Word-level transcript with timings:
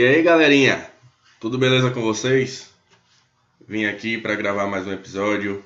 E 0.00 0.02
aí, 0.02 0.22
galerinha? 0.22 0.90
Tudo 1.38 1.58
beleza 1.58 1.90
com 1.90 2.00
vocês? 2.00 2.72
Vim 3.68 3.84
aqui 3.84 4.16
para 4.16 4.34
gravar 4.34 4.66
mais 4.66 4.86
um 4.86 4.92
episódio 4.92 5.62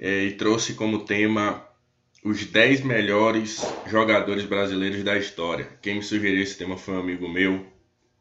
é, 0.00 0.24
e 0.24 0.32
trouxe 0.32 0.74
como 0.74 1.04
tema 1.04 1.64
os 2.24 2.44
10 2.44 2.80
melhores 2.80 3.64
jogadores 3.86 4.44
brasileiros 4.46 5.04
da 5.04 5.16
história. 5.16 5.68
Quem 5.80 5.94
me 5.94 6.02
sugeriu 6.02 6.42
esse 6.42 6.58
tema 6.58 6.76
foi 6.76 6.94
um 6.94 6.98
amigo 6.98 7.28
meu, 7.28 7.68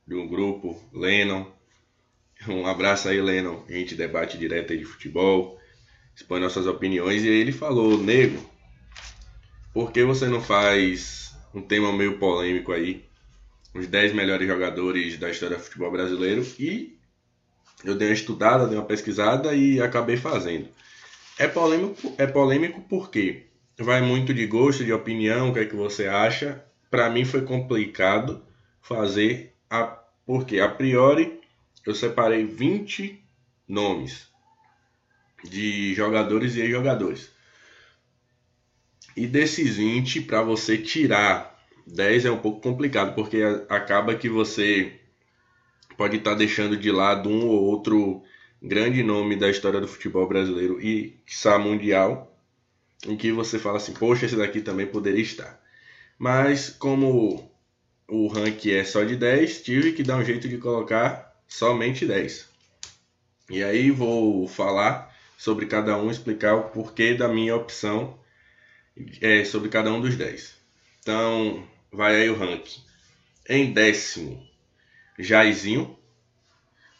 de 0.07 0.13
um 0.13 0.27
grupo, 0.27 0.79
Lennon. 0.93 1.47
Um 2.47 2.67
abraço 2.67 3.09
aí, 3.09 3.19
Lennon. 3.19 3.63
A 3.67 3.71
gente 3.71 3.95
debate 3.95 4.37
direto 4.37 4.73
aí 4.73 4.77
de 4.77 4.85
futebol, 4.85 5.59
expõe 6.15 6.39
nossas 6.39 6.67
opiniões. 6.67 7.23
E 7.23 7.29
aí 7.29 7.35
ele 7.35 7.51
falou, 7.51 7.97
nego, 7.97 8.47
por 9.73 9.91
que 9.91 10.03
você 10.03 10.27
não 10.27 10.39
faz 10.39 11.35
um 11.51 11.63
tema 11.63 11.91
meio 11.91 12.19
polêmico 12.19 12.71
aí? 12.71 13.06
Os 13.73 13.87
10 13.87 14.13
melhores 14.13 14.47
jogadores 14.47 15.17
da 15.17 15.29
história 15.29 15.57
do 15.57 15.63
futebol 15.63 15.91
brasileiro. 15.91 16.45
E 16.59 16.97
eu 17.83 17.95
dei 17.95 18.09
uma 18.09 18.13
estudada, 18.13 18.67
dei 18.67 18.77
uma 18.77 18.85
pesquisada 18.85 19.53
e 19.53 19.81
acabei 19.81 20.17
fazendo. 20.17 20.67
É 21.37 21.47
polêmico, 21.47 22.13
é 22.17 22.25
polêmico 22.25 22.81
porque 22.89 23.45
vai 23.77 24.01
muito 24.01 24.33
de 24.33 24.47
gosto, 24.47 24.83
de 24.83 24.91
opinião, 24.91 25.49
o 25.49 25.53
que 25.53 25.59
é 25.59 25.65
que 25.65 25.75
você 25.75 26.07
acha. 26.07 26.63
Para 26.89 27.09
mim 27.09 27.25
foi 27.25 27.41
complicado 27.41 28.43
fazer 28.81 29.53
a 29.69 30.03
porque 30.25 30.59
a 30.59 30.67
priori 30.67 31.39
eu 31.85 31.95
separei 31.95 32.43
20 32.43 33.23
nomes 33.65 34.27
de 35.43 35.93
jogadores 35.93 36.55
e 36.55 36.61
ex-jogadores. 36.61 37.31
E 39.15 39.25
desses 39.25 39.77
20, 39.77 40.21
para 40.21 40.41
você 40.41 40.77
tirar 40.77 41.56
10 41.87 42.25
é 42.25 42.31
um 42.31 42.39
pouco 42.39 42.61
complicado, 42.61 43.15
porque 43.15 43.41
acaba 43.69 44.15
que 44.15 44.27
você 44.27 44.99
pode 45.97 46.17
estar 46.17 46.31
tá 46.31 46.37
deixando 46.37 46.75
de 46.75 46.91
lado 46.91 47.29
um 47.29 47.47
ou 47.47 47.63
outro 47.63 48.23
grande 48.61 49.01
nome 49.03 49.35
da 49.35 49.49
história 49.49 49.79
do 49.79 49.87
futebol 49.87 50.27
brasileiro 50.27 50.81
e, 50.81 51.17
quiçá, 51.25 51.57
mundial, 51.57 52.35
em 53.05 53.15
que 53.15 53.31
você 53.31 53.57
fala 53.57 53.77
assim, 53.77 53.93
poxa, 53.93 54.25
esse 54.25 54.35
daqui 54.35 54.61
também 54.61 54.85
poderia 54.85 55.21
estar. 55.21 55.59
Mas 56.19 56.69
como 56.69 57.49
o 58.07 58.27
ranking 58.27 58.71
é 58.71 58.83
só 58.83 59.03
de 59.03 59.15
10, 59.15 59.61
tive 59.61 59.93
que 59.93 60.03
dar 60.03 60.17
um 60.17 60.25
jeito 60.25 60.47
de 60.49 60.57
colocar 60.57 61.35
somente 61.47 62.05
10. 62.05 62.49
E 63.49 63.63
aí 63.63 63.91
vou 63.91 64.47
falar 64.47 65.15
sobre 65.37 65.67
cada 65.67 65.97
um, 65.97 66.11
explicar 66.11 66.55
o 66.55 66.69
porquê 66.69 67.13
da 67.13 67.27
minha 67.27 67.55
opção 67.55 68.17
é, 69.21 69.45
sobre 69.45 69.69
cada 69.69 69.91
um 69.91 70.01
dos 70.01 70.15
10. 70.15 70.57
Então, 70.99 71.63
vai 71.97 72.15
aí 72.15 72.29
o 72.29 72.37
ranking. 72.37 72.79
Em 73.49 73.73
décimo, 73.73 74.39
Jairzinho, 75.17 75.97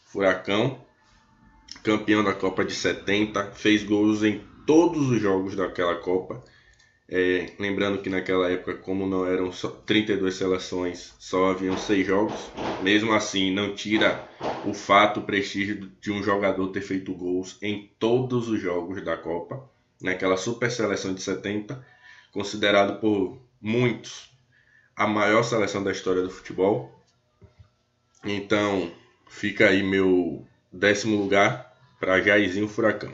Furacão, 0.07 0.83
campeão 1.83 2.23
da 2.23 2.33
Copa 2.33 2.65
de 2.65 2.73
70, 2.73 3.51
fez 3.51 3.83
gols 3.83 4.23
em 4.23 4.41
todos 4.65 5.11
os 5.11 5.21
jogos 5.21 5.55
daquela 5.55 5.97
Copa. 5.97 6.43
É, 7.07 7.53
lembrando 7.59 8.01
que 8.01 8.09
naquela 8.09 8.49
época, 8.49 8.73
como 8.73 9.05
não 9.05 9.25
eram 9.25 9.51
só 9.51 9.69
32 9.69 10.33
seleções, 10.33 11.13
só 11.19 11.51
haviam 11.51 11.77
6 11.77 12.07
jogos. 12.07 12.51
Mesmo 12.81 13.13
assim, 13.13 13.53
não 13.53 13.75
tira 13.75 14.27
o 14.65 14.73
fato, 14.73 15.19
o 15.19 15.23
prestígio 15.23 15.91
de 16.01 16.11
um 16.11 16.23
jogador 16.23 16.69
ter 16.69 16.81
feito 16.81 17.13
gols 17.13 17.59
em 17.61 17.91
todos 17.99 18.49
os 18.49 18.59
jogos 18.59 19.05
da 19.05 19.15
Copa. 19.15 19.69
Naquela 20.01 20.37
super 20.37 20.71
seleção 20.71 21.13
de 21.13 21.21
70, 21.21 21.85
considerado 22.31 22.99
por 22.99 23.39
muitos 23.61 24.35
a 24.97 25.05
maior 25.05 25.43
seleção 25.43 25.83
da 25.83 25.91
história 25.91 26.23
do 26.23 26.31
futebol. 26.31 26.91
Então, 28.25 28.91
fica 29.29 29.69
aí 29.69 29.83
meu 29.83 30.43
décimo 30.73 31.15
lugar 31.15 31.71
para 31.99 32.19
Jairzinho 32.19 32.67
Furacão. 32.67 33.13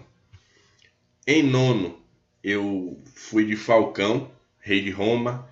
Em 1.27 1.43
nono, 1.43 2.01
eu 2.41 2.97
fui 3.13 3.45
de 3.45 3.57
Falcão, 3.57 4.31
rei 4.59 4.81
de 4.81 4.91
Roma, 4.91 5.47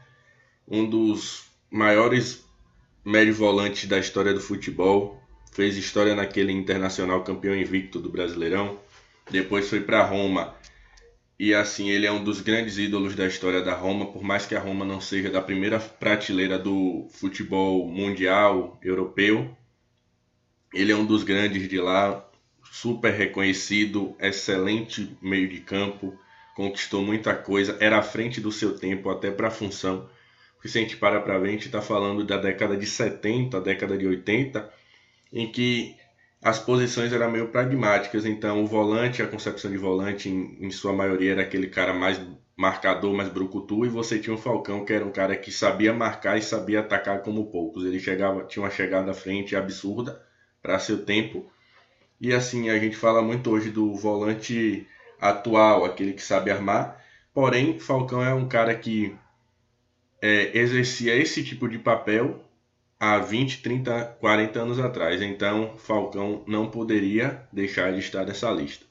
um 0.65 0.89
dos 0.89 1.45
maiores 1.69 2.45
médio 3.03 3.33
volantes 3.33 3.89
da 3.89 3.99
história 3.99 4.33
do 4.33 4.39
futebol. 4.39 5.21
Fez 5.51 5.75
história 5.75 6.15
naquele 6.15 6.53
internacional 6.53 7.25
campeão 7.25 7.53
invicto 7.53 7.99
do 7.99 8.09
Brasileirão. 8.09 8.79
Depois 9.29 9.69
foi 9.69 9.81
para 9.81 10.05
Roma. 10.05 10.55
E 11.43 11.55
assim, 11.55 11.89
ele 11.89 12.05
é 12.05 12.11
um 12.11 12.23
dos 12.23 12.39
grandes 12.39 12.77
ídolos 12.77 13.15
da 13.15 13.25
história 13.25 13.63
da 13.63 13.73
Roma, 13.73 14.11
por 14.11 14.21
mais 14.21 14.45
que 14.45 14.53
a 14.53 14.59
Roma 14.59 14.85
não 14.85 15.01
seja 15.01 15.27
da 15.27 15.41
primeira 15.41 15.79
prateleira 15.79 16.59
do 16.59 17.07
futebol 17.09 17.87
mundial 17.87 18.79
europeu. 18.83 19.49
Ele 20.71 20.91
é 20.91 20.95
um 20.95 21.03
dos 21.03 21.23
grandes 21.23 21.67
de 21.67 21.79
lá, 21.79 22.23
super 22.71 23.11
reconhecido, 23.11 24.15
excelente 24.19 25.17
meio 25.19 25.49
de 25.49 25.61
campo, 25.61 26.15
conquistou 26.55 27.01
muita 27.01 27.33
coisa, 27.33 27.75
era 27.79 27.97
à 27.97 28.03
frente 28.03 28.39
do 28.39 28.51
seu 28.51 28.77
tempo 28.77 29.09
até 29.09 29.31
para 29.31 29.47
a 29.47 29.51
função. 29.51 30.07
Porque 30.53 30.69
se 30.69 30.77
a 30.77 30.81
gente 30.81 30.95
para 30.95 31.19
para 31.21 31.39
ver, 31.39 31.47
a 31.49 31.51
gente 31.53 31.65
está 31.65 31.81
falando 31.81 32.23
da 32.23 32.37
década 32.37 32.77
de 32.77 32.85
70, 32.85 33.59
década 33.61 33.97
de 33.97 34.05
80, 34.05 34.71
em 35.33 35.51
que 35.51 35.95
as 36.41 36.59
posições 36.59 37.13
eram 37.13 37.31
meio 37.31 37.47
pragmáticas. 37.49 38.25
Então, 38.25 38.63
o 38.63 38.67
volante, 38.67 39.21
a 39.21 39.27
concepção 39.27 39.71
de 39.71 39.77
volante, 39.77 40.29
em, 40.29 40.57
em 40.59 40.71
sua 40.71 40.93
maioria, 40.93 41.33
era 41.33 41.41
aquele 41.41 41.67
cara 41.67 41.93
mais 41.93 42.19
marcador, 42.57 43.13
mais 43.13 43.29
brucutu, 43.29 43.85
e 43.85 43.89
você 43.89 44.19
tinha 44.19 44.35
o 44.35 44.37
Falcão, 44.37 44.85
que 44.85 44.93
era 44.93 45.05
um 45.05 45.11
cara 45.11 45.35
que 45.35 45.51
sabia 45.51 45.93
marcar 45.93 46.37
e 46.37 46.41
sabia 46.41 46.81
atacar 46.81 47.21
como 47.21 47.49
poucos. 47.51 47.85
Ele 47.85 47.99
chegava, 47.99 48.43
tinha 48.43 48.63
uma 48.63 48.71
chegada 48.71 49.11
à 49.11 49.13
frente 49.13 49.55
absurda 49.55 50.21
para 50.61 50.79
seu 50.79 51.03
tempo 51.03 51.51
e 52.21 52.31
assim, 52.33 52.69
a 52.69 52.77
gente 52.77 52.95
fala 52.95 53.19
muito 53.23 53.49
hoje 53.49 53.71
do 53.71 53.95
volante 53.95 54.87
atual, 55.19 55.83
aquele 55.83 56.13
que 56.13 56.21
sabe 56.21 56.51
armar. 56.51 57.03
Porém, 57.33 57.79
Falcão 57.79 58.23
é 58.23 58.31
um 58.31 58.47
cara 58.47 58.75
que 58.75 59.15
é, 60.21 60.55
exercia 60.55 61.15
esse 61.15 61.43
tipo 61.43 61.67
de 61.67 61.79
papel 61.79 62.45
há 63.01 63.17
20, 63.17 63.63
30, 63.63 64.05
40 64.19 64.59
anos 64.59 64.79
atrás. 64.79 65.23
Então, 65.23 65.75
Falcão 65.79 66.43
não 66.45 66.69
poderia 66.69 67.47
deixar 67.51 67.91
de 67.91 67.99
estar 67.99 68.27
nessa 68.27 68.51
lista. 68.51 68.85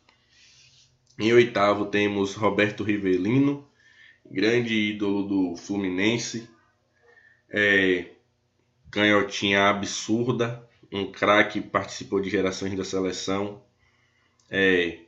Em 1.17 1.33
oitavo 1.33 1.87
temos 1.87 2.35
Roberto 2.35 2.83
Rivelino, 2.83 3.65
grande 4.29 4.75
ídolo 4.75 5.23
do 5.23 5.57
Fluminense, 5.57 6.51
é, 7.49 8.07
canhotinha 8.91 9.69
absurda, 9.69 10.69
um 10.91 11.13
craque, 11.13 11.61
participou 11.61 12.21
de 12.21 12.29
gerações 12.29 12.77
da 12.77 12.85
seleção, 12.85 13.63
é, 14.51 14.99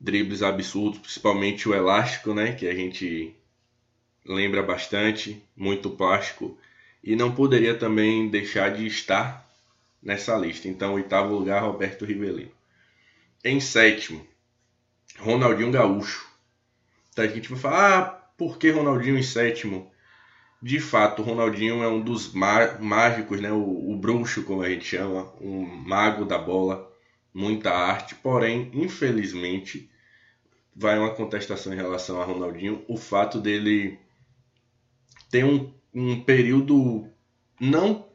dribles 0.00 0.42
absurdos, 0.42 1.00
principalmente 1.00 1.68
o 1.68 1.74
elástico, 1.74 2.32
né, 2.32 2.54
que 2.54 2.66
a 2.66 2.74
gente 2.74 3.36
lembra 4.24 4.62
bastante, 4.62 5.42
muito 5.54 5.90
plástico, 5.90 6.58
e 7.06 7.16
não 7.16 7.34
poderia 7.34 7.78
também 7.78 8.28
deixar 8.28 8.70
de 8.74 8.86
estar 8.86 9.48
nessa 10.02 10.36
lista. 10.36 10.68
Então, 10.68 10.94
oitavo 10.94 11.32
lugar, 11.32 11.62
Roberto 11.62 12.04
Rivelino. 12.04 12.50
Em 13.44 13.60
sétimo, 13.60 14.26
Ronaldinho 15.18 15.70
Gaúcho. 15.70 16.26
Então, 17.12 17.24
a 17.24 17.28
gente 17.28 17.48
vai 17.48 17.58
falar, 17.58 17.98
ah, 17.98 18.04
por 18.36 18.58
que 18.58 18.70
Ronaldinho 18.70 19.16
em 19.16 19.22
sétimo? 19.22 19.90
de 20.66 20.80
fato, 20.80 21.22
Ronaldinho 21.22 21.82
é 21.82 21.88
um 21.88 22.00
dos 22.00 22.32
mágicos, 22.32 23.40
né? 23.40 23.52
O, 23.52 23.92
o, 23.92 23.96
bruxo, 23.96 24.42
como 24.42 24.62
a 24.62 24.68
gente 24.68 24.84
chama, 24.84 25.32
um 25.40 25.64
mago 25.64 26.24
da 26.24 26.38
bola, 26.38 26.90
muita 27.32 27.70
arte, 27.70 28.14
porém, 28.16 28.70
infelizmente, 28.74 29.90
vai 30.74 30.98
uma 30.98 31.14
contestação 31.14 31.72
em 31.72 31.76
relação 31.76 32.20
a 32.20 32.24
Ronaldinho, 32.24 32.84
o 32.88 32.96
fato 32.96 33.40
dele 33.40 33.98
ter 35.30 35.44
um, 35.44 35.72
um 35.98 36.20
período 36.20 37.08
não 37.58 38.06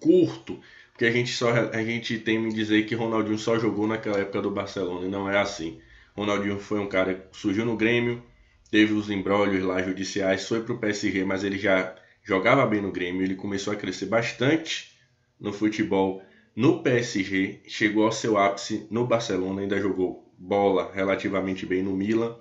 curto, 0.00 0.58
porque 0.90 1.04
a 1.04 1.10
gente 1.10 1.30
só 1.32 1.50
a 1.50 1.82
gente 1.84 2.18
tem 2.18 2.38
me 2.38 2.50
dizer 2.50 2.86
que 2.86 2.94
Ronaldinho 2.94 3.38
só 3.38 3.58
jogou 3.58 3.86
naquela 3.86 4.18
época 4.18 4.40
do 4.40 4.50
Barcelona 4.50 5.06
e 5.06 5.10
não 5.10 5.28
é 5.28 5.38
assim. 5.38 5.78
Ronaldinho 6.16 6.58
foi 6.58 6.80
um 6.80 6.88
cara 6.88 7.14
que 7.14 7.36
surgiu 7.36 7.66
no 7.66 7.76
Grêmio, 7.76 8.22
teve 8.70 8.94
os 8.94 9.10
embrólios 9.10 9.62
lá 9.62 9.82
judiciais, 9.82 10.48
foi 10.48 10.62
para 10.62 10.72
o 10.72 10.78
PSG, 10.78 11.22
mas 11.22 11.44
ele 11.44 11.58
já 11.58 11.94
jogava 12.22 12.64
bem 12.64 12.80
no 12.80 12.90
Grêmio, 12.90 13.22
ele 13.22 13.34
começou 13.34 13.74
a 13.74 13.76
crescer 13.76 14.06
bastante 14.06 14.98
no 15.38 15.52
futebol 15.52 16.22
no 16.56 16.82
PSG, 16.82 17.60
chegou 17.68 18.04
ao 18.04 18.12
seu 18.12 18.38
ápice 18.38 18.86
no 18.90 19.06
Barcelona, 19.06 19.60
ainda 19.60 19.78
jogou 19.78 20.32
bola 20.38 20.90
relativamente 20.94 21.66
bem 21.66 21.82
no 21.82 21.94
Milan. 21.94 22.34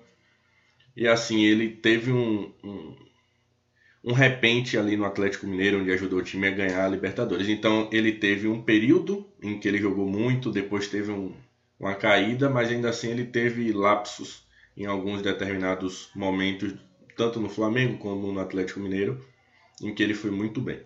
E 0.96 1.06
assim, 1.06 1.44
ele 1.44 1.70
teve 1.70 2.14
um, 2.14 2.54
um, 2.64 2.96
um 4.04 4.14
repente 4.14 4.78
ali 4.78 4.96
no 4.96 5.06
Atlético 5.06 5.46
Mineiro, 5.46 5.80
onde 5.82 5.92
ajudou 5.92 6.20
o 6.20 6.24
time 6.24 6.48
a 6.48 6.52
ganhar 6.52 6.86
a 6.86 6.90
Libertadores. 6.90 7.50
Então, 7.50 7.90
ele 7.92 8.14
teve 8.14 8.48
um 8.48 8.62
período 8.62 9.30
em 9.42 9.60
que 9.60 9.68
ele 9.68 9.78
jogou 9.78 10.08
muito, 10.08 10.52
depois 10.52 10.88
teve 10.88 11.12
um, 11.12 11.34
uma 11.80 11.96
caída, 11.96 12.50
mas 12.50 12.70
ainda 12.70 12.90
assim 12.90 13.10
ele 13.10 13.26
teve 13.26 13.72
lapsos 13.72 14.48
em 14.76 14.86
alguns 14.86 15.22
determinados 15.22 16.10
momentos, 16.16 16.74
tanto 17.16 17.40
no 17.40 17.50
Flamengo 17.50 17.98
como 17.98 18.32
no 18.32 18.40
Atlético 18.40 18.80
Mineiro, 18.80 19.24
em 19.82 19.94
que 19.94 20.02
ele 20.02 20.14
foi 20.14 20.32
muito 20.32 20.62
bem. 20.62 20.82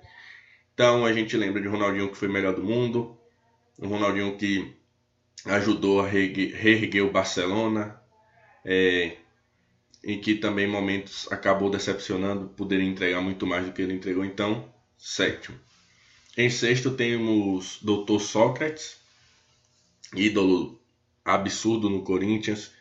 Então 0.74 1.06
a 1.06 1.14
gente 1.14 1.38
lembra 1.38 1.62
de 1.62 1.68
Ronaldinho 1.68 2.10
que 2.10 2.18
foi 2.18 2.28
melhor 2.28 2.56
do 2.56 2.64
mundo, 2.64 3.16
o 3.78 3.88
Ronaldinho 3.88 4.36
que 4.38 4.76
ajudou 5.46 6.02
a 6.02 6.08
reerguer 6.08 7.06
o 7.06 7.12
Barcelona, 7.12 8.00
é, 8.66 9.18
em 10.04 10.20
que 10.20 10.36
também 10.36 10.68
momentos 10.68 11.32
acabou 11.32 11.70
decepcionando, 11.70 12.50
poderia 12.50 12.86
entregar 12.86 13.22
muito 13.22 13.46
mais 13.48 13.66
do 13.66 13.72
que 13.72 13.82
ele 13.82 13.94
entregou, 13.94 14.26
então 14.26 14.70
sétimo. 14.98 15.58
Em 16.38 16.50
sexto 16.50 16.92
temos 16.92 17.80
Dr. 17.82 18.20
Sócrates, 18.20 18.98
ídolo 20.16 20.82
absurdo 21.24 21.90
no 21.90 22.04
Corinthians 22.04 22.72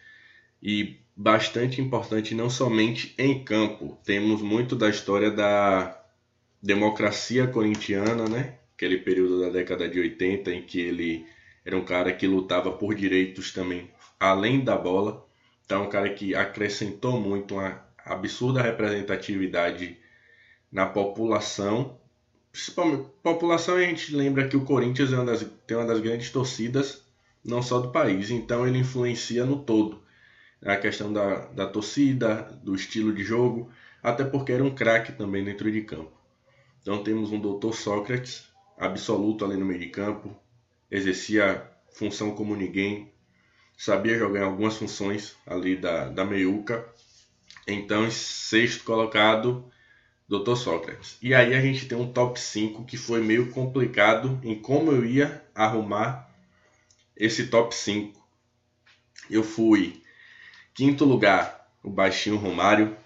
e 0.63 0.99
bastante 1.15 1.81
importante 1.81 2.35
não 2.35 2.49
somente 2.49 3.15
em 3.19 3.45
campo. 3.45 3.99
Temos 4.05 4.41
muito 4.41 4.75
da 4.75 4.89
história 4.89 5.31
da 5.31 6.03
democracia 6.63 7.47
corintiana, 7.47 8.29
né? 8.29 8.59
Aquele 8.75 8.99
período 8.99 9.41
da 9.41 9.51
década 9.51 9.89
de 9.89 10.01
80 10.01 10.51
em 10.51 10.63
que 10.63 10.81
ele 10.81 11.27
era 11.65 11.77
um 11.77 11.85
cara 11.85 12.13
que 12.13 12.27
lutava 12.27 12.73
por 12.73 12.95
direitos 12.95 13.53
também 13.53 13.91
além 14.19 14.61
da 14.63 14.77
bola. 14.77 15.27
Então, 15.65 15.85
um 15.85 15.89
cara 15.89 16.13
que 16.13 16.35
acrescentou 16.35 17.21
muito 17.21 17.55
uma 17.55 17.83
absurda 18.05 18.63
representatividade 18.63 19.99
na 20.71 20.87
população. 20.87 21.99
Principalmente 22.51 23.09
população, 23.23 23.77
a 23.77 23.83
gente 23.83 24.15
lembra 24.15 24.49
que 24.49 24.57
o 24.57 24.65
Corinthians 24.65 25.13
é 25.13 25.17
uma 25.17 25.25
das, 25.27 25.47
tem 25.67 25.77
uma 25.77 25.87
das 25.87 26.01
grandes 26.01 26.31
torcidas, 26.31 27.05
não 27.45 27.63
só 27.63 27.81
do 27.81 27.91
país, 27.91 28.31
então 28.31 28.67
ele 28.67 28.79
influencia 28.79 29.45
no 29.45 29.59
todo. 29.63 30.03
A 30.65 30.77
questão 30.77 31.13
da, 31.13 31.47
da 31.47 31.67
torcida, 31.67 32.43
do 32.63 32.75
estilo 32.75 33.13
de 33.13 33.23
jogo, 33.23 33.71
até 34.03 34.25
porque 34.25 34.53
era 34.53 34.63
um 34.63 34.75
craque 34.75 35.13
também 35.13 35.45
dentro 35.45 35.71
de 35.71 35.83
campo. 35.83 36.13
Então 36.81 37.03
temos 37.03 37.33
um 37.33 37.41
doutor 37.41 37.75
Sócrates, 37.75 38.49
absoluto 38.79 39.45
ali 39.45 39.57
no 39.57 39.65
meio 39.65 39.81
de 39.81 39.89
campo, 39.89 40.37
exercia 40.91 41.71
função 41.93 42.35
como 42.35 42.57
ninguém, 42.57 43.12
sabia 43.85 44.17
jogar 44.17 44.43
em 44.43 44.45
algumas 44.45 44.77
funções 44.77 45.35
ali 45.45 45.75
da, 45.75 46.09
da 46.09 46.25
meiuca. 46.25 46.87
Então, 47.67 48.07
em 48.07 48.13
sexto 48.13 48.85
colocado, 48.85 49.69
Dr. 50.29 50.55
Sócrates. 50.55 51.19
E 51.21 51.35
aí 51.35 51.53
a 51.53 51.61
gente 51.61 51.89
tem 51.89 51.99
um 51.99 52.13
top 52.13 52.39
5 52.39 52.85
que 52.85 52.97
foi 52.97 53.21
meio 53.21 53.51
complicado 53.51 54.41
em 54.45 54.55
como 54.55 54.93
eu 54.93 55.05
ia 55.05 55.45
arrumar 55.53 56.31
esse 57.17 57.49
top 57.49 57.75
5. 57.75 58.25
Eu 59.29 59.43
fui 59.43 60.01
quinto 60.73 61.05
lugar, 61.05 61.69
o 61.83 61.91
baixinho 61.91 62.37
Romário, 62.37 62.97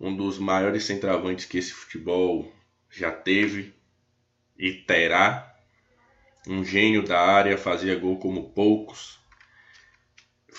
um 0.00 0.16
dos 0.16 0.36
maiores 0.36 0.82
centroavantes 0.82 1.44
que 1.44 1.58
esse 1.58 1.70
futebol 1.70 2.52
já 2.90 3.12
teve 3.12 3.72
e 4.58 4.72
terá. 4.72 5.54
Um 6.44 6.64
gênio 6.64 7.04
da 7.04 7.20
área, 7.20 7.56
fazia 7.56 7.94
gol 7.94 8.18
como 8.18 8.50
poucos 8.50 9.19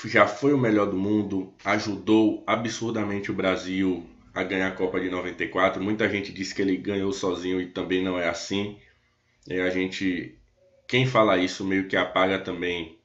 já 0.05 0.27
foi 0.27 0.53
o 0.53 0.57
melhor 0.57 0.88
do 0.88 0.97
mundo, 0.97 1.53
ajudou 1.63 2.43
absurdamente 2.47 3.31
o 3.31 3.33
Brasil 3.33 4.05
a 4.33 4.43
ganhar 4.43 4.69
a 4.69 4.75
Copa 4.75 4.99
de 4.99 5.09
94. 5.09 5.83
Muita 5.83 6.09
gente 6.09 6.31
disse 6.31 6.55
que 6.55 6.61
ele 6.61 6.77
ganhou 6.77 7.11
sozinho 7.11 7.61
e 7.61 7.67
também 7.67 8.03
não 8.03 8.17
é 8.17 8.27
assim. 8.27 8.77
E 9.47 9.59
a 9.59 9.69
gente, 9.69 10.38
quem 10.88 11.05
fala 11.05 11.38
isso 11.38 11.65
meio 11.65 11.88
que 11.88 11.95
apaga 11.95 12.39
também 12.39 12.97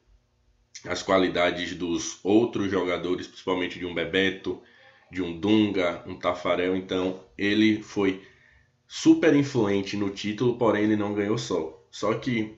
as 0.84 1.02
qualidades 1.02 1.74
dos 1.74 2.20
outros 2.22 2.70
jogadores, 2.70 3.26
principalmente 3.26 3.78
de 3.78 3.86
um 3.86 3.94
Bebeto, 3.94 4.62
de 5.10 5.22
um 5.22 5.38
Dunga, 5.38 6.02
um 6.06 6.16
Tafarel. 6.16 6.76
Então 6.76 7.20
ele 7.36 7.82
foi 7.82 8.22
super 8.86 9.34
influente 9.34 9.96
no 9.96 10.10
título, 10.10 10.56
porém 10.56 10.84
ele 10.84 10.96
não 10.96 11.14
ganhou 11.14 11.38
só. 11.38 11.82
Só 11.90 12.14
que 12.14 12.56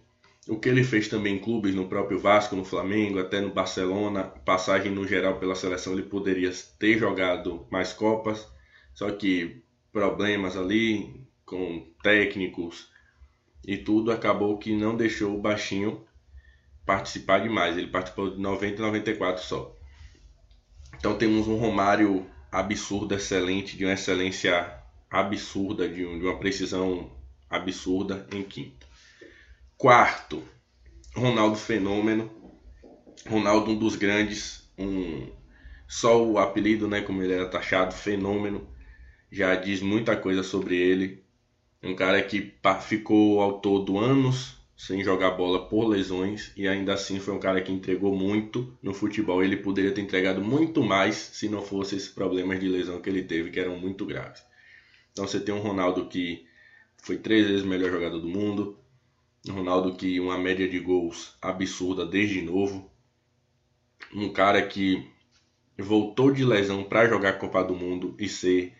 o 0.48 0.58
que 0.58 0.68
ele 0.68 0.82
fez 0.82 1.08
também 1.08 1.36
em 1.36 1.38
clubes, 1.38 1.74
no 1.74 1.88
próprio 1.88 2.18
Vasco, 2.18 2.56
no 2.56 2.64
Flamengo, 2.64 3.18
até 3.18 3.38
no 3.38 3.52
Barcelona, 3.52 4.24
passagem 4.24 4.90
no 4.90 5.06
geral 5.06 5.38
pela 5.38 5.54
seleção, 5.54 5.92
ele 5.92 6.04
poderia 6.04 6.50
ter 6.78 6.98
jogado 6.98 7.66
mais 7.70 7.92
Copas, 7.92 8.48
só 8.94 9.10
que 9.10 9.62
problemas 9.92 10.56
ali 10.56 11.22
com 11.44 11.86
técnicos 12.02 12.90
e 13.66 13.76
tudo 13.76 14.10
acabou 14.10 14.56
que 14.56 14.74
não 14.74 14.96
deixou 14.96 15.36
o 15.36 15.40
baixinho 15.40 16.02
participar 16.86 17.40
demais. 17.40 17.76
Ele 17.76 17.88
participou 17.88 18.30
de 18.30 18.40
90 18.40 18.76
e 18.76 18.80
94 18.80 19.44
só. 19.44 19.76
Então 20.96 21.18
temos 21.18 21.46
um 21.46 21.56
Romário 21.56 22.26
absurdo, 22.50 23.14
excelente, 23.14 23.76
de 23.76 23.84
uma 23.84 23.92
excelência 23.92 24.78
absurda, 25.10 25.86
de 25.86 26.04
uma 26.04 26.38
precisão 26.38 27.12
absurda 27.50 28.26
em 28.32 28.42
quinto. 28.42 28.87
Quarto, 29.78 30.42
Ronaldo 31.14 31.54
Fenômeno. 31.54 32.28
Ronaldo, 33.28 33.70
um 33.70 33.78
dos 33.78 33.94
grandes, 33.94 34.68
um 34.76 35.30
só 35.86 36.20
o 36.20 36.36
apelido, 36.36 36.88
né, 36.88 37.00
como 37.00 37.22
ele 37.22 37.32
era 37.32 37.48
taxado, 37.48 37.94
Fenômeno, 37.94 38.68
já 39.30 39.54
diz 39.54 39.80
muita 39.80 40.16
coisa 40.16 40.42
sobre 40.42 40.76
ele. 40.76 41.22
Um 41.80 41.94
cara 41.94 42.20
que 42.20 42.54
ficou 42.82 43.40
ao 43.40 43.60
todo 43.60 44.00
anos 44.00 44.58
sem 44.76 45.04
jogar 45.04 45.30
bola 45.32 45.68
por 45.68 45.86
lesões 45.86 46.52
e 46.56 46.66
ainda 46.66 46.94
assim 46.94 47.20
foi 47.20 47.34
um 47.34 47.38
cara 47.38 47.60
que 47.60 47.70
entregou 47.70 48.16
muito 48.16 48.76
no 48.82 48.92
futebol. 48.92 49.44
Ele 49.44 49.58
poderia 49.58 49.92
ter 49.92 50.00
entregado 50.00 50.42
muito 50.42 50.82
mais 50.82 51.14
se 51.14 51.48
não 51.48 51.62
fosse 51.62 51.94
esses 51.94 52.08
problemas 52.08 52.58
de 52.58 52.68
lesão 52.68 53.00
que 53.00 53.08
ele 53.08 53.22
teve, 53.22 53.50
que 53.52 53.60
eram 53.60 53.78
muito 53.78 54.04
graves. 54.04 54.42
Então 55.12 55.24
você 55.24 55.38
tem 55.38 55.54
um 55.54 55.60
Ronaldo 55.60 56.08
que 56.08 56.48
foi 56.96 57.16
três 57.16 57.46
vezes 57.46 57.62
o 57.62 57.68
melhor 57.68 57.92
jogador 57.92 58.18
do 58.18 58.28
mundo, 58.28 58.76
Ronaldo 59.46 59.94
que 59.94 60.18
uma 60.18 60.36
média 60.36 60.68
de 60.68 60.78
gols 60.78 61.36
absurda 61.40 62.04
desde 62.04 62.42
novo. 62.42 62.90
Um 64.12 64.32
cara 64.32 64.62
que 64.66 65.06
voltou 65.78 66.32
de 66.32 66.44
lesão 66.44 66.82
para 66.82 67.08
jogar 67.08 67.30
a 67.30 67.38
Copa 67.38 67.62
do 67.62 67.74
Mundo 67.74 68.16
e 68.18 68.28
ser 68.28 68.76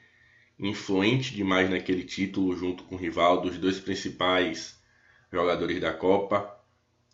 influente 0.59 1.35
demais 1.35 1.71
naquele 1.71 2.03
título 2.03 2.57
junto 2.57 2.83
com 2.85 2.97
o 2.97 2.99
Rivaldo, 2.99 3.49
os 3.49 3.59
dois 3.59 3.79
principais 3.79 4.77
jogadores 5.33 5.81
da 5.81 5.93
Copa. 5.93 6.57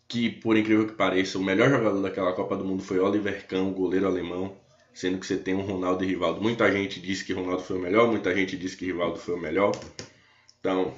Que 0.07 0.29
por 0.29 0.55
incrível 0.55 0.87
que 0.87 0.93
pareça, 0.93 1.37
o 1.37 1.43
melhor 1.43 1.69
jogador 1.69 2.01
daquela 2.01 2.33
Copa 2.33 2.55
do 2.55 2.63
Mundo 2.63 2.83
foi 2.83 2.99
Oliver 2.99 3.47
Kahn, 3.47 3.71
goleiro 3.73 4.05
alemão, 4.05 4.55
sendo 4.93 5.17
que 5.19 5.25
você 5.25 5.35
tem 5.37 5.55
um 5.55 5.61
Ronaldo 5.61 6.03
e 6.03 6.07
Rivaldo. 6.07 6.41
Muita 6.41 6.71
gente 6.71 6.99
disse 6.99 7.25
que 7.25 7.33
Ronaldo 7.33 7.63
foi 7.63 7.77
o 7.77 7.81
melhor, 7.81 8.07
muita 8.07 8.33
gente 8.35 8.55
disse 8.55 8.77
que 8.77 8.85
Rivaldo 8.85 9.17
foi 9.17 9.35
o 9.35 9.39
melhor. 9.39 9.71
Então, 10.59 10.93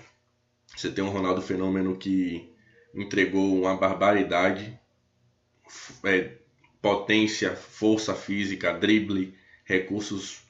você 0.75 0.91
tem 0.91 1.03
um 1.03 1.09
Ronaldo 1.09 1.41
Fenômeno 1.41 1.97
que 1.97 2.53
entregou 2.93 3.61
uma 3.61 3.75
barbaridade, 3.75 4.79
é, 6.03 6.37
potência, 6.81 7.55
força 7.55 8.13
física, 8.13 8.73
drible, 8.73 9.35
recursos 9.65 10.41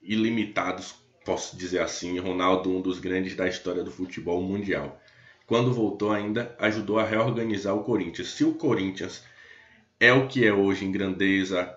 ilimitados, 0.00 0.94
posso 1.24 1.56
dizer 1.56 1.80
assim. 1.80 2.18
Ronaldo, 2.18 2.70
um 2.70 2.80
dos 2.80 2.98
grandes 2.98 3.34
da 3.34 3.48
história 3.48 3.82
do 3.82 3.90
futebol 3.90 4.42
mundial. 4.42 5.00
Quando 5.46 5.72
voltou, 5.72 6.10
ainda 6.10 6.54
ajudou 6.58 6.98
a 6.98 7.04
reorganizar 7.04 7.76
o 7.76 7.84
Corinthians. 7.84 8.28
Se 8.28 8.44
o 8.44 8.54
Corinthians 8.54 9.22
é 10.00 10.12
o 10.12 10.26
que 10.26 10.44
é 10.44 10.52
hoje 10.52 10.84
em 10.84 10.92
grandeza, 10.92 11.76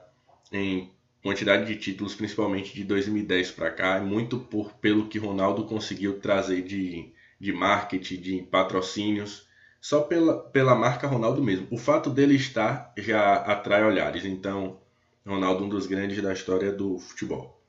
em 0.52 0.92
quantidade 1.22 1.66
de 1.66 1.76
títulos, 1.76 2.16
principalmente 2.16 2.74
de 2.74 2.84
2010 2.84 3.52
para 3.52 3.72
cá, 3.72 3.98
é 3.98 4.02
muito 4.02 4.40
por 4.40 4.74
pelo 4.74 5.08
que 5.08 5.18
Ronaldo 5.18 5.66
conseguiu 5.66 6.20
trazer 6.20 6.62
de 6.62 7.12
de 7.46 7.54
marketing, 7.54 8.22
de 8.22 8.42
patrocínios, 8.42 9.48
só 9.80 10.02
pela, 10.02 10.40
pela 10.50 10.74
marca 10.74 11.08
Ronaldo 11.08 11.44
mesmo. 11.44 11.68
O 11.70 11.78
fato 11.78 12.10
dele 12.10 12.36
estar 12.36 12.92
já 12.98 13.36
atrai 13.36 13.84
olhares. 13.84 14.26
Então, 14.26 14.80
Ronaldo, 15.24 15.64
um 15.64 15.70
dos 15.70 15.86
grandes 15.86 16.22
da 16.24 16.34
história 16.34 16.72
do 16.72 16.98
futebol. 16.98 17.62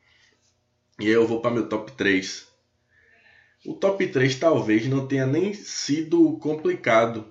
E 0.99 1.06
eu 1.06 1.26
vou 1.26 1.42
para 1.42 1.50
meu 1.50 1.68
top 1.68 1.92
3. 1.92 2.49
O 3.66 3.75
top 3.75 4.06
3 4.06 4.37
talvez 4.37 4.87
não 4.87 5.06
tenha 5.06 5.26
nem 5.26 5.52
sido 5.52 6.38
complicado, 6.38 7.26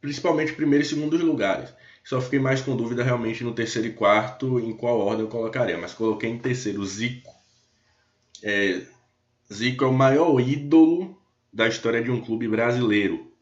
principalmente 0.00 0.54
primeiro 0.54 0.82
e 0.82 0.88
segundo 0.88 1.14
lugares. 1.18 1.74
Só 2.02 2.20
fiquei 2.22 2.38
mais 2.38 2.62
com 2.62 2.74
dúvida 2.74 3.02
realmente 3.02 3.44
no 3.44 3.52
terceiro 3.52 3.88
e 3.88 3.92
quarto 3.92 4.58
em 4.60 4.74
qual 4.74 4.98
ordem 4.98 5.26
eu 5.26 5.28
colocaria, 5.28 5.76
mas 5.76 5.92
coloquei 5.92 6.30
em 6.30 6.38
terceiro 6.38 6.86
Zico. 6.86 7.34
É, 8.42 8.80
Zico 9.52 9.84
é 9.84 9.86
o 9.88 9.92
maior 9.92 10.40
ídolo 10.40 11.20
da 11.56 11.66
história 11.66 12.02
de 12.02 12.10
um 12.10 12.20
clube 12.20 12.46
brasileiro. 12.46 13.32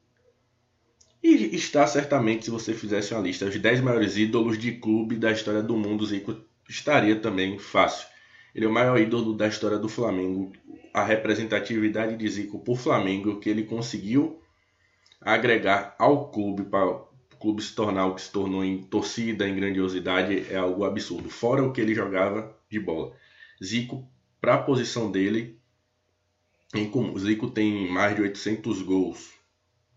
E 1.21 1.57
está 1.57 1.85
certamente, 1.85 2.45
se 2.45 2.51
você 2.51 2.73
fizesse 2.73 3.13
uma 3.13 3.21
lista, 3.21 3.45
os 3.45 3.59
10 3.59 3.81
maiores 3.81 4.17
ídolos 4.17 4.57
de 4.57 4.71
clube 4.71 5.17
da 5.17 5.33
história 5.33 5.61
do 5.61 5.77
mundo, 5.77 6.07
Zico 6.07 6.37
estaria 6.69 7.17
também 7.17 7.59
fácil. 7.59 8.07
Ele 8.55 8.67
é 8.67 8.69
o 8.69 8.73
maior 8.73 9.01
ídolo 9.01 9.35
da 9.35 9.49
história 9.49 9.79
do 9.79 9.89
Flamengo. 9.89 10.53
A 10.93 11.03
representatividade 11.03 12.17
de 12.17 12.29
Zico 12.29 12.61
por 12.61 12.79
Flamengo, 12.79 13.41
que 13.41 13.51
ele 13.51 13.65
conseguiu 13.65 14.41
agregar 15.21 15.97
ao 15.99 16.31
clube 16.31 16.63
para 16.63 16.87
o 16.87 17.09
clube 17.41 17.65
se 17.65 17.75
tornar 17.75 18.07
o 18.07 18.15
que 18.15 18.23
se 18.23 18.31
tornou 18.31 18.65
em 18.65 18.79
torcida, 18.85 19.49
em 19.49 19.57
grandiosidade, 19.57 20.47
é 20.49 20.57
algo 20.57 20.85
absurdo. 20.85 21.29
Fora 21.29 21.65
o 21.65 21.73
que 21.73 21.81
ele 21.81 21.97
jogava 21.97 22.57
de 22.71 22.79
bola. 22.79 23.13
Zico, 23.63 24.07
para 24.41 24.55
a 24.55 24.63
posição 24.63 25.11
dele, 25.11 25.59
em 26.75 26.91
comum. 26.91 27.17
Zico 27.19 27.51
tem 27.51 27.89
mais 27.89 28.15
de 28.17 28.23
800 28.23 28.83
gols 28.83 29.33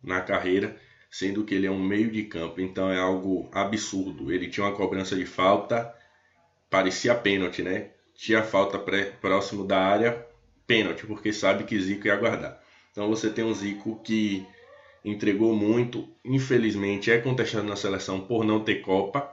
na 0.03 0.21
carreira, 0.21 0.79
sendo 1.09 1.43
que 1.43 1.55
ele 1.55 1.67
é 1.67 1.71
um 1.71 1.81
meio 1.81 2.11
de 2.11 2.23
campo, 2.23 2.61
então 2.61 2.91
é 2.91 2.99
algo 2.99 3.49
absurdo. 3.51 4.31
Ele 4.31 4.47
tinha 4.47 4.65
uma 4.65 4.75
cobrança 4.75 5.15
de 5.15 5.25
falta, 5.25 5.93
parecia 6.69 7.15
pênalti, 7.15 7.61
né? 7.61 7.91
Tinha 8.15 8.43
falta 8.43 8.77
pré, 8.79 9.05
próximo 9.05 9.65
da 9.65 9.79
área, 9.79 10.25
pênalti, 10.65 11.05
porque 11.05 11.31
sabe 11.33 11.63
que 11.63 11.79
Zico 11.79 12.07
ia 12.07 12.15
guardar. 12.15 12.61
Então 12.91 13.07
você 13.07 13.29
tem 13.29 13.43
um 13.43 13.53
Zico 13.53 13.99
que 14.03 14.45
entregou 15.03 15.55
muito, 15.55 16.07
infelizmente 16.25 17.11
é 17.11 17.17
contestado 17.19 17.67
na 17.67 17.75
seleção 17.75 18.21
por 18.21 18.43
não 18.43 18.63
ter 18.63 18.81
Copa 18.81 19.31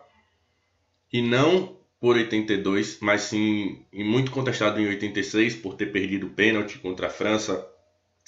e 1.13 1.21
não 1.21 1.77
por 2.05 2.17
82, 2.17 2.99
mas 3.01 3.23
sim 3.23 3.83
muito 3.91 4.31
contestado 4.31 4.79
em 4.79 4.87
86 4.89 5.57
por 5.57 5.75
ter 5.75 5.87
perdido 5.87 6.27
o 6.27 6.31
pênalti 6.31 6.79
contra 6.79 7.07
a 7.07 7.11
França 7.11 7.67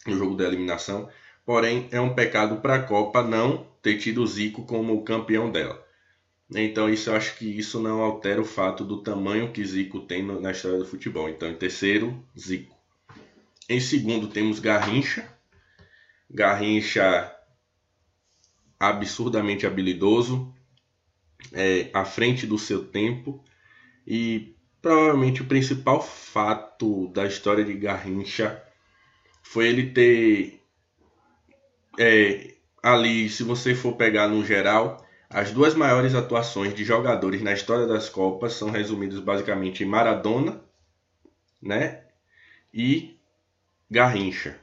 no 0.06 0.16
jogo 0.16 0.34
da 0.34 0.46
eliminação. 0.46 1.10
Porém, 1.44 1.86
é 1.90 2.00
um 2.00 2.14
pecado 2.14 2.56
para 2.62 2.76
a 2.76 2.82
Copa 2.82 3.22
não 3.22 3.66
ter 3.82 3.98
tido 3.98 4.22
o 4.22 4.26
Zico 4.26 4.64
como 4.64 5.04
campeão 5.04 5.52
dela. 5.52 5.86
Então, 6.54 6.88
isso 6.88 7.10
eu 7.10 7.16
acho 7.16 7.36
que 7.36 7.44
isso 7.44 7.78
não 7.78 8.00
altera 8.00 8.40
o 8.40 8.46
fato 8.46 8.82
do 8.82 9.02
tamanho 9.02 9.52
que 9.52 9.62
Zico 9.62 10.00
tem 10.00 10.24
na 10.24 10.52
história 10.52 10.78
do 10.78 10.86
futebol. 10.86 11.28
Então, 11.28 11.46
em 11.46 11.56
terceiro, 11.56 12.24
Zico. 12.34 12.74
Em 13.68 13.78
segundo, 13.78 14.28
temos 14.28 14.58
Garrincha. 14.58 15.30
Garrincha 16.30 17.30
absurdamente 18.80 19.66
habilidoso, 19.66 20.50
é, 21.52 21.90
à 21.92 22.06
frente 22.06 22.46
do 22.46 22.58
seu 22.58 22.82
tempo 22.82 23.44
e 24.06 24.54
provavelmente 24.80 25.42
o 25.42 25.46
principal 25.46 26.00
fato 26.02 27.08
da 27.08 27.26
história 27.26 27.64
de 27.64 27.74
Garrincha 27.74 28.62
foi 29.42 29.66
ele 29.66 29.90
ter 29.90 30.62
é, 31.98 32.54
ali, 32.82 33.28
se 33.28 33.42
você 33.42 33.74
for 33.74 33.94
pegar 33.96 34.28
no 34.28 34.44
geral, 34.44 35.04
as 35.28 35.50
duas 35.50 35.74
maiores 35.74 36.14
atuações 36.14 36.74
de 36.74 36.84
jogadores 36.84 37.42
na 37.42 37.52
história 37.52 37.86
das 37.86 38.08
Copas 38.08 38.52
são 38.52 38.70
resumidas 38.70 39.18
basicamente 39.18 39.82
em 39.82 39.86
Maradona, 39.86 40.60
né, 41.60 42.04
e 42.72 43.18
Garrincha. 43.90 44.56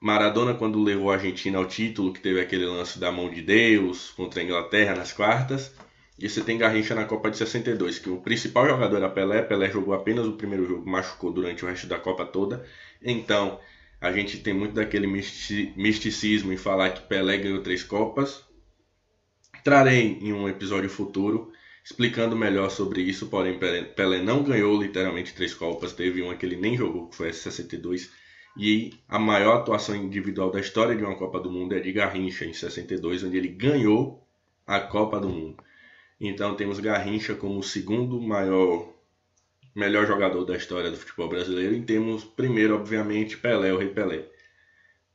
Maradona 0.00 0.54
quando 0.54 0.82
levou 0.82 1.10
a 1.10 1.14
Argentina 1.14 1.58
ao 1.58 1.66
título, 1.66 2.12
que 2.12 2.20
teve 2.20 2.40
aquele 2.40 2.66
lance 2.66 2.98
da 2.98 3.12
mão 3.12 3.30
de 3.30 3.42
Deus 3.42 4.10
contra 4.10 4.40
a 4.40 4.44
Inglaterra 4.44 4.96
nas 4.96 5.12
quartas. 5.12 5.72
E 6.18 6.28
você 6.28 6.40
tem 6.40 6.58
Garrincha 6.58 6.94
na 6.94 7.04
Copa 7.04 7.30
de 7.30 7.36
62, 7.36 7.98
que 7.98 8.10
o 8.10 8.20
principal 8.20 8.68
jogador 8.68 8.96
era 8.96 9.08
Pelé. 9.08 9.42
Pelé 9.42 9.70
jogou 9.70 9.94
apenas 9.94 10.26
o 10.26 10.34
primeiro 10.34 10.66
jogo, 10.66 10.88
machucou 10.88 11.32
durante 11.32 11.64
o 11.64 11.68
resto 11.68 11.86
da 11.86 11.98
Copa 11.98 12.24
toda. 12.24 12.64
Então, 13.02 13.58
a 14.00 14.12
gente 14.12 14.38
tem 14.38 14.52
muito 14.52 14.74
daquele 14.74 15.06
misticismo 15.06 16.52
em 16.52 16.56
falar 16.56 16.90
que 16.90 17.08
Pelé 17.08 17.38
ganhou 17.38 17.62
três 17.62 17.82
Copas. 17.82 18.44
Trarei 19.64 20.18
em 20.20 20.32
um 20.32 20.48
episódio 20.48 20.90
futuro 20.90 21.52
explicando 21.84 22.36
melhor 22.36 22.70
sobre 22.70 23.02
isso, 23.02 23.26
porém 23.26 23.58
Pelé 23.58 24.22
não 24.22 24.44
ganhou 24.44 24.80
literalmente 24.80 25.34
três 25.34 25.52
Copas, 25.54 25.92
teve 25.92 26.22
uma 26.22 26.36
que 26.36 26.46
ele 26.46 26.56
nem 26.56 26.76
jogou, 26.76 27.08
que 27.08 27.16
foi 27.16 27.30
a 27.30 27.32
62 27.32 28.10
e 28.56 28.92
a 29.08 29.18
maior 29.18 29.56
atuação 29.56 29.96
individual 29.96 30.50
da 30.50 30.60
história 30.60 30.94
de 30.94 31.02
uma 31.02 31.16
Copa 31.16 31.40
do 31.40 31.50
Mundo 31.50 31.74
é 31.74 31.80
de 31.80 31.90
Garrincha, 31.90 32.44
em 32.44 32.52
62, 32.52 33.24
onde 33.24 33.36
ele 33.36 33.48
ganhou 33.48 34.26
a 34.66 34.78
Copa 34.78 35.18
do 35.18 35.28
Mundo. 35.28 35.56
Então 36.24 36.54
temos 36.54 36.78
Garrincha 36.78 37.34
como 37.34 37.58
o 37.58 37.64
segundo 37.64 38.20
maior, 38.20 38.88
melhor 39.74 40.06
jogador 40.06 40.44
da 40.44 40.56
história 40.56 40.88
do 40.88 40.96
futebol 40.96 41.28
brasileiro. 41.28 41.74
E 41.74 41.82
temos, 41.82 42.22
primeiro, 42.22 42.76
obviamente, 42.76 43.36
Pelé, 43.36 43.72
o 43.72 43.78
Rei 43.78 43.88
Pelé. 43.88 44.26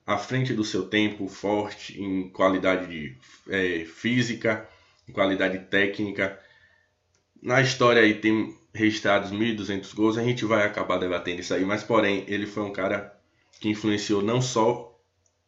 À 0.05 0.17
frente 0.17 0.53
do 0.53 0.65
seu 0.65 0.89
tempo, 0.89 1.29
forte 1.29 2.01
em 2.01 2.29
qualidade 2.29 2.87
de, 2.87 3.17
é, 3.49 3.85
física, 3.85 4.67
em 5.07 5.13
qualidade 5.13 5.59
técnica. 5.69 6.37
Na 7.41 7.61
história 7.61 8.01
aí 8.01 8.15
tem 8.15 8.53
registrados 8.73 9.31
1.200 9.31 9.95
gols, 9.95 10.17
a 10.17 10.23
gente 10.23 10.43
vai 10.43 10.65
acabar 10.65 10.97
debatendo 10.97 11.39
isso 11.39 11.53
aí, 11.53 11.63
mas 11.63 11.83
porém 11.83 12.25
ele 12.27 12.45
foi 12.45 12.63
um 12.63 12.71
cara 12.71 13.17
que 13.61 13.69
influenciou 13.69 14.21
não 14.21 14.41
só 14.41 14.93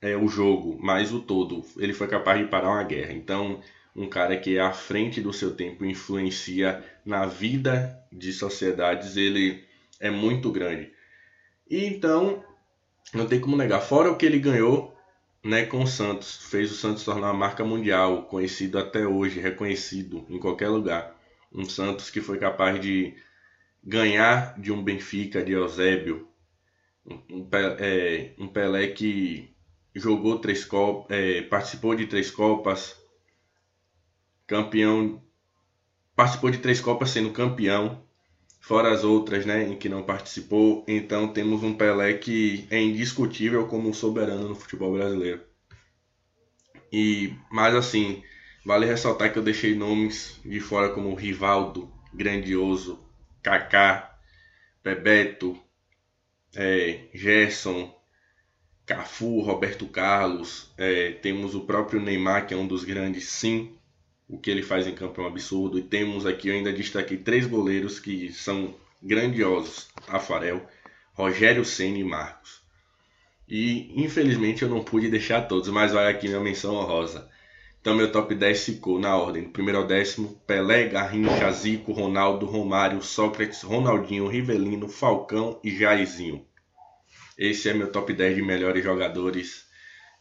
é, 0.02 0.16
o 0.16 0.30
jogo, 0.30 0.78
mas 0.82 1.12
o 1.12 1.20
todo. 1.20 1.66
Ele 1.78 1.94
foi 1.94 2.08
capaz 2.08 2.40
de 2.40 2.48
parar 2.48 2.70
uma 2.70 2.84
guerra. 2.84 3.12
Então, 3.12 3.62
um 3.96 4.08
cara 4.08 4.38
que 4.38 4.58
é 4.58 4.62
à 4.62 4.72
frente 4.72 5.22
do 5.22 5.34
seu 5.34 5.56
tempo 5.56 5.86
influencia 5.86 6.84
na 7.06 7.26
vida 7.26 8.00
de 8.12 8.32
sociedades, 8.32 9.18
ele 9.18 9.64
é 10.00 10.10
muito 10.10 10.52
grande. 10.52 10.92
E 11.70 11.86
então, 11.86 12.44
não 13.14 13.28
tem 13.28 13.40
como 13.40 13.58
negar. 13.58 13.82
Fora 13.82 14.12
o 14.12 14.16
que 14.16 14.26
ele 14.26 14.40
ganhou 14.40 14.96
né, 15.44 15.66
com 15.66 15.84
o 15.84 15.88
Santos, 15.88 16.48
fez 16.50 16.72
o 16.72 16.76
Santos 16.76 17.04
tornar 17.04 17.28
uma 17.28 17.34
marca 17.34 17.64
mundial, 17.64 18.24
conhecido 18.24 18.78
até 18.78 19.06
hoje, 19.06 19.40
reconhecido 19.40 20.26
em 20.30 20.40
qualquer 20.40 20.70
lugar. 20.70 21.16
Um 21.54 21.66
Santos 21.66 22.10
que 22.10 22.22
foi 22.22 22.38
capaz 22.38 22.80
de 22.80 23.16
ganhar 23.84 24.60
de 24.60 24.72
um 24.72 24.84
Benfica 24.84 25.44
de 25.44 25.54
Eusébio, 25.54 26.28
um, 27.06 27.48
é, 27.80 28.34
um 28.38 28.48
Pelé 28.48 28.88
que 28.88 29.50
jogou 29.96 30.40
três 30.40 30.64
copas, 30.66 31.18
é, 31.18 31.42
participou 31.42 31.96
de 31.96 32.06
três 32.06 32.30
copas, 32.30 32.96
campeão, 34.50 35.22
participou 36.16 36.50
de 36.50 36.58
três 36.58 36.82
copas 36.82 37.12
sendo 37.12 37.32
campeão, 37.32 38.04
fora 38.60 38.92
as 38.92 39.04
outras, 39.04 39.46
né, 39.46 39.64
em 39.70 39.78
que 39.78 39.88
não 39.88 40.02
participou. 40.02 40.84
Então 40.88 41.32
temos 41.32 41.62
um 41.64 41.76
Pelé 41.76 42.16
que 42.16 42.68
é 42.72 42.82
indiscutível 42.82 43.68
como 43.68 43.88
um 43.88 43.94
soberano 43.94 44.50
no 44.50 44.56
futebol 44.56 44.94
brasileiro. 44.94 45.42
E 46.92 47.36
mas 47.52 47.76
assim, 47.76 48.24
vale 48.66 48.88
ressaltar 48.88 49.32
que 49.32 49.38
eu 49.38 49.44
deixei 49.44 49.76
nomes 49.76 50.40
de 50.44 50.60
fora 50.60 50.90
como 50.90 51.14
Rivaldo, 51.14 51.94
Grandioso, 52.12 53.00
Kaká, 53.44 54.20
Bebeto, 54.84 55.56
é, 56.56 57.08
Gerson, 57.14 57.96
Cafu, 58.84 59.42
Roberto 59.42 59.86
Carlos, 59.88 60.74
é, 60.76 61.12
temos 61.12 61.54
o 61.54 61.62
próprio 61.62 62.02
Neymar, 62.02 62.48
que 62.48 62.56
é 62.56 62.58
um 62.58 62.66
dos 62.66 62.84
grandes, 62.84 63.30
sim. 63.30 63.79
O 64.30 64.38
que 64.38 64.52
ele 64.52 64.62
faz 64.62 64.86
em 64.86 64.94
campo 64.94 65.20
é 65.20 65.24
um 65.24 65.28
absurdo. 65.28 65.80
E 65.80 65.82
temos 65.82 66.28
aqui, 66.28 66.50
eu 66.50 66.54
ainda 66.54 66.72
destaquei 66.72 67.18
três 67.18 67.48
goleiros 67.48 68.00
que 68.00 68.32
são 68.32 68.76
grandiosos: 69.02 69.88
Tafarel, 70.06 70.66
Rogério 71.14 71.66
Senna 71.66 71.98
e 71.98 72.04
Marcos. 72.04 72.62
E 73.48 73.92
infelizmente 74.00 74.62
eu 74.62 74.70
não 74.70 74.84
pude 74.84 75.10
deixar 75.10 75.48
todos, 75.48 75.68
mas 75.70 75.92
vai 75.92 76.12
aqui 76.12 76.28
minha 76.28 76.40
menção 76.40 76.76
honrosa. 76.76 77.28
Então 77.82 77.96
meu 77.96 78.12
top 78.12 78.36
10 78.36 78.66
ficou 78.66 79.00
na 79.00 79.16
ordem, 79.16 79.50
primeiro 79.50 79.80
ao 79.80 79.88
décimo, 79.88 80.40
Pelé, 80.46 80.88
Garrincha, 80.88 81.52
Zico, 81.52 81.92
Ronaldo, 81.92 82.46
Romário, 82.46 83.02
Sócrates, 83.02 83.64
Ronaldinho, 83.64 84.28
Rivelino, 84.28 84.88
Falcão 84.88 85.60
e 85.64 85.76
Jairzinho. 85.76 86.46
Esse 87.36 87.70
é 87.70 87.74
meu 87.74 87.92
top 87.92 88.14
10 88.14 88.36
de 88.36 88.42
melhores 88.44 88.84
jogadores 88.84 89.66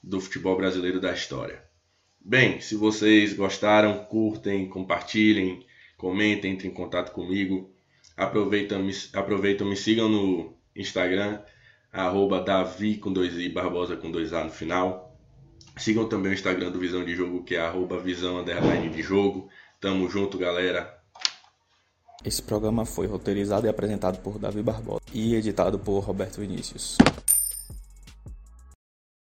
do 0.02 0.18
futebol 0.18 0.56
brasileiro 0.56 0.98
da 0.98 1.12
história. 1.12 1.67
Bem, 2.20 2.60
se 2.60 2.74
vocês 2.74 3.32
gostaram, 3.32 4.04
curtem, 4.04 4.68
compartilhem, 4.68 5.64
comentem, 5.96 6.52
entrem 6.52 6.70
em 6.70 6.74
contato 6.74 7.12
comigo. 7.12 7.70
Aproveitam, 8.16 8.82
me, 8.82 8.92
aproveitam, 9.14 9.66
me 9.66 9.76
sigam 9.76 10.08
no 10.08 10.54
Instagram, 10.74 11.40
arroba 11.92 12.40
Davi 12.40 12.98
com 12.98 13.12
dois 13.12 13.34
i, 13.38 13.48
Barbosa 13.48 13.96
com 13.96 14.10
dois 14.10 14.32
A 14.32 14.44
no 14.44 14.50
final. 14.50 15.16
Sigam 15.76 16.08
também 16.08 16.32
o 16.32 16.34
Instagram 16.34 16.70
do 16.70 16.78
Visão 16.78 17.04
de 17.04 17.14
Jogo, 17.14 17.44
que 17.44 17.54
é 17.54 17.60
arroba 17.60 17.98
visão 18.00 18.38
underline 18.38 18.90
de 18.90 19.02
jogo. 19.02 19.48
Tamo 19.80 20.10
junto, 20.10 20.36
galera. 20.36 20.98
Esse 22.24 22.42
programa 22.42 22.84
foi 22.84 23.06
roteirizado 23.06 23.66
e 23.66 23.70
apresentado 23.70 24.18
por 24.20 24.38
Davi 24.38 24.60
Barbosa 24.60 25.00
e 25.14 25.36
editado 25.36 25.78
por 25.78 26.00
Roberto 26.00 26.40
Vinícius. 26.40 26.98